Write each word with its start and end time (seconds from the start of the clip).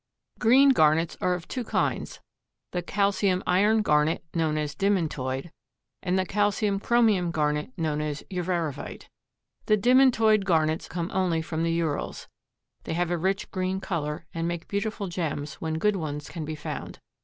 Green 0.39 0.69
garnets 0.69 1.15
are 1.21 1.35
of 1.35 1.47
two 1.47 1.63
kinds, 1.63 2.21
the 2.71 2.81
calcium 2.81 3.43
iron 3.45 3.83
garnet, 3.83 4.23
known 4.33 4.57
as 4.57 4.73
demantoid, 4.73 5.51
and 6.01 6.17
the 6.17 6.25
calcium 6.25 6.79
chromium 6.79 7.29
garnet 7.29 7.71
known 7.77 8.01
as 8.01 8.23
uvarovite. 8.31 9.09
The 9.67 9.77
demantoid 9.77 10.43
garnets 10.43 10.87
come 10.87 11.11
only 11.13 11.43
from 11.43 11.61
the 11.61 11.73
Urals. 11.73 12.27
They 12.85 12.93
have 12.95 13.11
a 13.11 13.15
rich 13.19 13.51
green 13.51 13.79
color 13.79 14.25
and 14.33 14.47
make 14.47 14.67
beautiful 14.67 15.07
gems 15.07 15.53
when 15.61 15.77
good 15.77 15.97
ones 15.97 16.29
can 16.29 16.45
be 16.45 16.55
found. 16.55 16.97